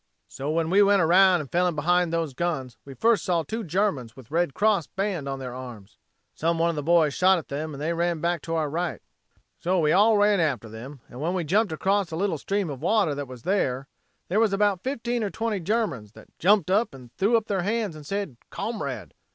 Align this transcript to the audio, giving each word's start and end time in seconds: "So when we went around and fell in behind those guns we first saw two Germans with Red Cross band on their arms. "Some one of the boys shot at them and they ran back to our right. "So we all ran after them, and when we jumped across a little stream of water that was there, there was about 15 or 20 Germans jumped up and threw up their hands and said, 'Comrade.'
"So 0.27 0.49
when 0.49 0.71
we 0.71 0.81
went 0.81 1.03
around 1.03 1.41
and 1.41 1.51
fell 1.51 1.67
in 1.67 1.75
behind 1.75 2.11
those 2.11 2.33
guns 2.33 2.75
we 2.85 2.95
first 2.95 3.23
saw 3.23 3.43
two 3.43 3.63
Germans 3.63 4.15
with 4.15 4.31
Red 4.31 4.55
Cross 4.55 4.87
band 4.87 5.29
on 5.29 5.37
their 5.37 5.53
arms. 5.53 5.99
"Some 6.33 6.57
one 6.57 6.71
of 6.71 6.75
the 6.75 6.81
boys 6.81 7.13
shot 7.13 7.37
at 7.37 7.49
them 7.49 7.71
and 7.75 7.79
they 7.79 7.93
ran 7.93 8.19
back 8.19 8.41
to 8.41 8.55
our 8.55 8.67
right. 8.67 8.99
"So 9.59 9.77
we 9.79 9.91
all 9.91 10.17
ran 10.17 10.39
after 10.39 10.67
them, 10.67 11.01
and 11.07 11.21
when 11.21 11.35
we 11.35 11.43
jumped 11.43 11.71
across 11.71 12.09
a 12.09 12.15
little 12.15 12.39
stream 12.39 12.71
of 12.71 12.81
water 12.81 13.13
that 13.13 13.27
was 13.27 13.43
there, 13.43 13.87
there 14.27 14.39
was 14.39 14.53
about 14.53 14.81
15 14.83 15.23
or 15.23 15.29
20 15.29 15.59
Germans 15.59 16.13
jumped 16.39 16.71
up 16.71 16.95
and 16.95 17.13
threw 17.17 17.37
up 17.37 17.45
their 17.45 17.61
hands 17.61 17.95
and 17.95 18.03
said, 18.03 18.37
'Comrade.' 18.49 19.13